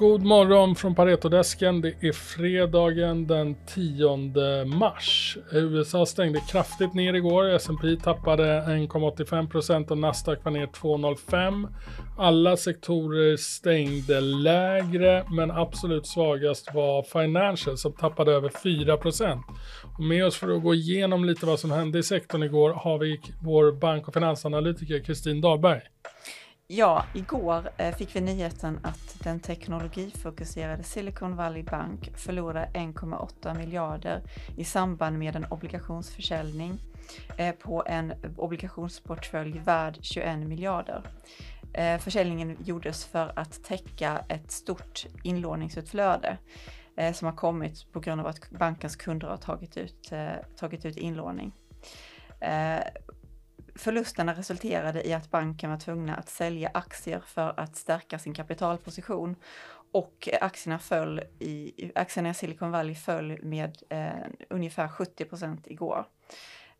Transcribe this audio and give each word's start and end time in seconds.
God 0.00 0.22
morgon 0.22 0.74
från 0.74 0.94
Paretodesken. 0.94 1.80
Det 1.80 1.94
är 2.00 2.12
fredagen 2.12 3.26
den 3.26 3.56
10 3.66 4.64
mars. 4.64 5.38
USA 5.52 6.06
stängde 6.06 6.40
kraftigt 6.40 6.94
ner 6.94 7.14
igår. 7.14 7.48
S&P 7.48 7.96
tappade 7.96 8.44
1,85% 8.44 9.90
och 9.90 9.98
Nasdaq 9.98 10.44
var 10.44 10.52
ner 10.52 10.66
2,05. 10.66 11.68
Alla 12.18 12.56
sektorer 12.56 13.36
stängde 13.36 14.20
lägre, 14.20 15.24
men 15.30 15.50
absolut 15.50 16.06
svagast 16.06 16.74
var 16.74 17.02
Financial 17.02 17.78
som 17.78 17.92
tappade 17.92 18.32
över 18.32 18.48
4%. 18.48 19.42
Och 19.98 20.04
med 20.04 20.26
oss 20.26 20.36
för 20.36 20.56
att 20.56 20.62
gå 20.62 20.74
igenom 20.74 21.24
lite 21.24 21.46
vad 21.46 21.60
som 21.60 21.70
hände 21.70 21.98
i 21.98 22.02
sektorn 22.02 22.42
igår 22.42 22.70
har 22.70 22.98
vi 22.98 23.20
vår 23.42 23.72
bank 23.72 24.08
och 24.08 24.14
finansanalytiker 24.14 25.04
Kristin 25.04 25.40
Dahlberg. 25.40 25.80
Ja, 26.72 27.04
igår 27.14 27.70
eh, 27.76 27.94
fick 27.94 28.16
vi 28.16 28.20
nyheten 28.20 28.80
att 28.82 29.16
den 29.22 29.40
teknologifokuserade 29.40 30.82
Silicon 30.82 31.36
Valley 31.36 31.62
Bank 31.62 32.10
förlorade 32.16 32.70
1,8 32.74 33.58
miljarder 33.58 34.22
i 34.56 34.64
samband 34.64 35.18
med 35.18 35.36
en 35.36 35.44
obligationsförsäljning 35.44 36.78
eh, 37.36 37.54
på 37.54 37.84
en 37.86 38.12
obligationsportfölj 38.36 39.58
värd 39.58 39.98
21 40.00 40.38
miljarder. 40.38 41.02
Eh, 41.72 41.98
försäljningen 41.98 42.56
gjordes 42.64 43.04
för 43.04 43.32
att 43.36 43.64
täcka 43.64 44.24
ett 44.28 44.50
stort 44.50 45.06
inlåningsutflöde 45.22 46.36
som 47.14 47.26
har 47.26 47.36
kommit 47.36 47.92
på 47.92 48.00
grund 48.00 48.20
av 48.20 48.26
att 48.26 48.50
bankens 48.50 48.96
kunder 48.96 49.28
har 49.28 49.36
tagit 49.36 49.76
ut, 49.76 50.12
tagit 50.56 50.84
ut 50.84 50.96
inlåning. 50.96 51.52
Förlusterna 53.80 54.34
resulterade 54.34 55.08
i 55.08 55.12
att 55.12 55.30
banken 55.30 55.70
var 55.70 55.76
tvungna 55.76 56.16
att 56.16 56.28
sälja 56.28 56.70
aktier 56.74 57.22
för 57.26 57.60
att 57.60 57.76
stärka 57.76 58.18
sin 58.18 58.34
kapitalposition 58.34 59.36
och 59.92 60.28
aktierna 60.40 60.78
föll 60.78 61.20
i, 61.38 61.72
aktierna 61.94 62.30
i 62.30 62.34
Silicon 62.34 62.70
Valley 62.70 62.94
föll 62.94 63.38
med 63.42 63.82
eh, 63.88 64.10
ungefär 64.50 64.88
70 64.88 65.24
procent 65.24 65.66
igår. 65.66 66.04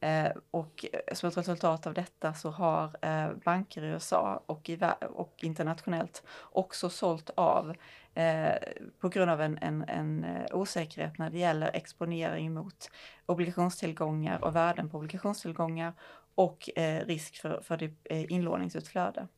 Eh, 0.00 0.28
och 0.50 0.84
som 1.12 1.28
ett 1.28 1.36
resultat 1.36 1.86
av 1.86 1.94
detta 1.94 2.34
så 2.34 2.50
har 2.50 2.96
eh, 3.02 3.28
banker 3.44 3.82
i 3.82 3.86
USA 3.86 4.42
och, 4.46 4.68
i, 4.68 4.78
och 5.10 5.34
internationellt 5.42 6.22
också 6.40 6.90
sålt 6.90 7.30
av 7.34 7.74
eh, 8.14 8.54
på 9.00 9.08
grund 9.08 9.30
av 9.30 9.40
en, 9.40 9.58
en, 9.58 9.84
en, 9.88 10.24
eh, 10.24 10.56
osäkerhet 10.56 11.18
när 11.18 11.30
det 11.30 11.38
gäller 11.38 11.70
exponering 11.74 12.54
mot 12.54 12.90
obligationstillgångar 13.26 14.44
och 14.44 14.56
värden 14.56 14.90
på 14.90 14.98
obligationstillgångar 14.98 15.92
och 16.38 16.78
eh, 16.78 17.06
risk 17.06 17.36
för, 17.36 17.60
för 17.60 17.76
det, 17.76 17.90
eh, 18.04 18.32
inlåningsutflöde. 18.32 19.28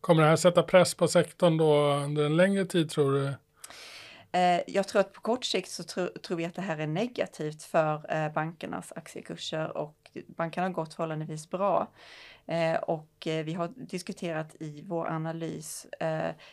Kommer 0.00 0.22
det 0.22 0.28
här 0.28 0.36
sätta 0.36 0.62
press 0.62 0.94
på 0.94 1.08
sektorn 1.08 1.56
då 1.56 1.94
under 1.94 2.26
en 2.26 2.36
längre 2.36 2.64
tid 2.64 2.90
tror 2.90 3.12
du? 3.12 3.34
Eh, 4.32 4.60
jag 4.66 4.88
tror 4.88 5.00
att 5.00 5.12
på 5.12 5.20
kort 5.20 5.44
sikt 5.44 5.70
så 5.70 5.82
tro, 5.82 6.08
tror 6.22 6.36
vi 6.36 6.44
att 6.44 6.54
det 6.54 6.62
här 6.62 6.78
är 6.78 6.86
negativt 6.86 7.62
för 7.62 8.14
eh, 8.14 8.32
bankernas 8.32 8.92
aktiekurser 8.96 9.76
och 9.76 10.10
bankerna 10.26 10.66
har 10.66 10.72
gått 10.72 10.94
förhållandevis 10.94 11.50
bra. 11.50 11.88
Eh, 12.46 12.74
och 12.74 13.12
vi 13.24 13.52
har 13.52 13.68
diskuterat 13.76 14.54
i 14.60 14.82
vår 14.86 15.06
analys 15.06 15.86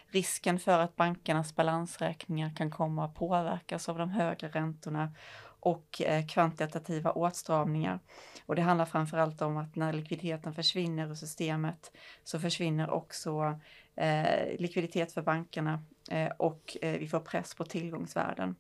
risken 0.08 0.60
för 0.60 0.80
att 0.80 0.96
bankernas 0.96 1.56
balansräkningar 1.56 2.56
kan 2.56 2.72
komma 2.72 3.06
att 3.06 3.16
påverkas 3.16 3.90
av 3.90 3.98
de 3.98 4.10
högre 4.10 4.48
räntorna 4.48 5.12
och 5.60 6.02
eh, 6.02 6.26
kvantitativa 6.26 7.12
åtstramningar. 7.12 8.00
Och 8.46 8.56
det 8.56 8.62
handlar 8.62 8.86
framförallt 8.86 9.42
om 9.42 9.58
att 9.58 9.76
när 9.76 9.94
likviditeten 9.94 10.54
försvinner 10.54 11.12
ur 11.12 11.16
systemet 11.16 11.92
så 12.24 12.40
försvinner 12.40 12.90
också 12.90 13.60
eh, 13.96 14.60
likviditet 14.60 15.12
för 15.12 15.22
bankerna 15.22 15.84
eh, 16.12 16.32
och 16.38 16.78
eh, 16.82 17.00
vi 17.00 17.08
får 17.08 17.20
press 17.20 17.56
på 17.56 17.66
tillgångsvärden. 17.66 18.56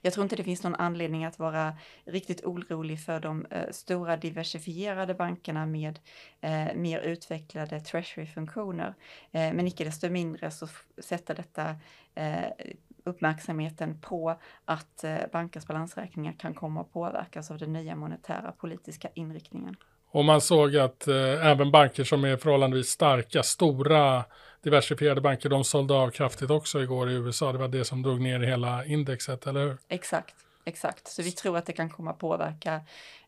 Jag 0.00 0.12
tror 0.12 0.24
inte 0.24 0.36
det 0.36 0.44
finns 0.44 0.62
någon 0.62 0.74
anledning 0.74 1.24
att 1.24 1.38
vara 1.38 1.78
riktigt 2.04 2.44
orolig 2.44 3.00
för 3.04 3.20
de 3.20 3.46
eh, 3.50 3.70
stora 3.70 4.16
diversifierade 4.16 5.14
bankerna 5.14 5.66
med 5.66 5.98
eh, 6.40 6.74
mer 6.74 7.00
utvecklade 7.00 7.80
treasury-funktioner. 7.80 8.94
Eh, 9.32 9.52
men 9.52 9.66
icke 9.66 9.84
desto 9.84 10.10
mindre 10.10 10.50
så 10.50 10.68
sätter 10.98 11.34
detta 11.34 11.76
eh, 12.14 12.44
uppmärksamheten 13.04 14.00
på 14.00 14.40
att 14.64 15.04
eh, 15.04 15.16
bankers 15.32 15.66
balansräkningar 15.66 16.32
kan 16.32 16.54
komma 16.54 16.80
att 16.80 16.92
påverkas 16.92 17.50
av 17.50 17.58
den 17.58 17.72
nya 17.72 17.96
monetära 17.96 18.52
politiska 18.52 19.08
inriktningen. 19.14 19.76
Och 20.14 20.24
man 20.24 20.40
såg 20.40 20.76
att 20.76 21.08
eh, 21.08 21.46
även 21.46 21.70
banker 21.70 22.04
som 22.04 22.24
är 22.24 22.36
förhållandevis 22.36 22.88
starka, 22.88 23.42
stora 23.42 24.24
diversifierade 24.62 25.20
banker, 25.20 25.48
de 25.48 25.64
sålde 25.64 25.94
av 25.94 26.10
kraftigt 26.10 26.50
också 26.50 26.82
igår 26.82 27.10
i 27.10 27.14
USA. 27.14 27.52
Det 27.52 27.58
var 27.58 27.68
det 27.68 27.84
som 27.84 28.02
drog 28.02 28.20
ner 28.20 28.40
hela 28.40 28.84
indexet, 28.84 29.46
eller 29.46 29.60
hur? 29.60 29.76
Exakt, 29.88 30.34
exakt. 30.64 31.08
Så 31.08 31.22
vi 31.22 31.32
tror 31.32 31.58
att 31.58 31.66
det 31.66 31.72
kan 31.72 31.90
komma 31.90 32.12
påverka 32.12 32.80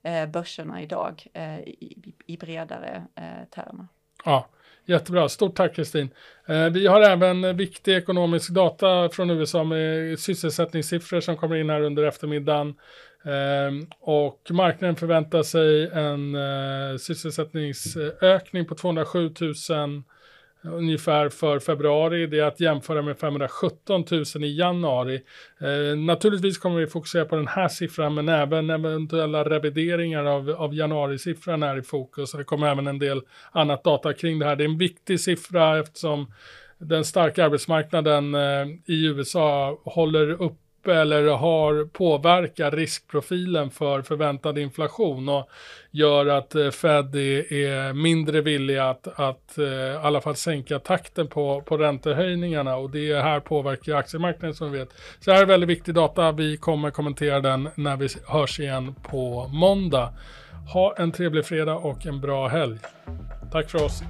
eh, 0.02 0.26
börserna 0.26 0.82
idag 0.82 1.26
eh, 1.32 1.58
i, 1.58 2.14
i, 2.26 2.36
bredare 2.36 3.06
eh, 3.14 3.48
termer. 3.50 3.86
Ja, 4.24 4.48
Jättebra, 4.88 5.28
stort 5.28 5.54
tack 5.54 5.74
Kristin. 5.74 6.08
Eh, 6.46 6.68
vi 6.68 6.86
har 6.86 7.00
även 7.00 7.56
viktig 7.56 7.96
ekonomisk 7.96 8.50
data 8.50 9.08
från 9.08 9.30
USA 9.30 9.64
med 9.64 10.18
sysselsättningssiffror 10.18 11.20
som 11.20 11.36
kommer 11.36 11.56
in 11.56 11.70
här 11.70 11.80
under 11.80 12.02
eftermiddagen. 12.02 12.74
Eh, 13.24 13.88
och 14.00 14.40
marknaden 14.50 14.96
förväntar 14.96 15.42
sig 15.42 15.90
en 15.92 16.34
eh, 16.34 16.96
sysselsättningsökning 16.96 18.66
på 18.66 18.74
207 18.74 19.30
000 19.40 19.54
ungefär 20.62 21.28
för 21.28 21.58
februari. 21.58 22.26
Det 22.26 22.38
är 22.38 22.44
att 22.44 22.60
jämföra 22.60 23.02
med 23.02 23.18
517 23.18 24.04
000 24.10 24.44
i 24.44 24.58
januari. 24.58 25.22
Eh, 25.60 25.98
naturligtvis 25.98 26.58
kommer 26.58 26.80
vi 26.80 26.86
fokusera 26.86 27.24
på 27.24 27.36
den 27.36 27.48
här 27.48 27.68
siffran 27.68 28.14
men 28.14 28.28
även 28.28 28.70
eventuella 28.70 29.44
revideringar 29.44 30.24
av, 30.24 30.50
av 30.50 30.74
januarisiffran 30.74 31.62
är 31.62 31.78
i 31.78 31.82
fokus. 31.82 32.32
Det 32.32 32.44
kommer 32.44 32.66
även 32.66 32.86
en 32.86 32.98
del 32.98 33.20
annat 33.52 33.84
data 33.84 34.12
kring 34.12 34.38
det 34.38 34.46
här. 34.46 34.56
Det 34.56 34.64
är 34.64 34.68
en 34.68 34.78
viktig 34.78 35.20
siffra 35.20 35.78
eftersom 35.78 36.32
den 36.78 37.04
starka 37.04 37.44
arbetsmarknaden 37.44 38.34
eh, 38.34 38.66
i 38.86 39.06
USA 39.06 39.80
håller 39.84 40.42
upp 40.42 40.58
eller 40.88 41.28
har 41.28 41.84
påverkar 41.84 42.70
riskprofilen 42.70 43.70
för 43.70 44.02
förväntad 44.02 44.58
inflation 44.58 45.28
och 45.28 45.48
gör 45.90 46.26
att 46.26 46.54
eh, 46.54 46.70
Fed 46.70 47.14
är, 47.14 47.92
mindre 47.92 48.40
villiga 48.40 48.88
att, 48.90 49.20
att 49.20 49.58
eh, 49.58 49.64
i 49.64 49.96
alla 50.02 50.20
fall 50.20 50.36
sänka 50.36 50.78
takten 50.78 51.28
på, 51.28 51.60
på 51.60 51.76
räntehöjningarna 51.76 52.76
och 52.76 52.90
det 52.90 53.22
här 53.22 53.40
påverkar 53.40 53.94
aktiemarknaden 53.94 54.54
som 54.54 54.72
vi 54.72 54.78
vet. 54.78 54.88
Så 55.20 55.30
det 55.30 55.36
här 55.36 55.42
är 55.42 55.46
väldigt 55.46 55.70
viktig 55.70 55.94
data. 55.94 56.32
Vi 56.32 56.56
kommer 56.56 56.90
kommentera 56.90 57.40
den 57.40 57.68
när 57.74 57.96
vi 57.96 58.08
hörs 58.26 58.60
igen 58.60 58.94
på 59.10 59.48
måndag. 59.48 60.12
Ha 60.72 60.94
en 60.98 61.12
trevlig 61.12 61.44
fredag 61.44 61.74
och 61.74 62.06
en 62.06 62.20
bra 62.20 62.48
helg. 62.48 62.78
Tack 63.52 63.70
för 63.70 63.84
oss. 63.84 64.02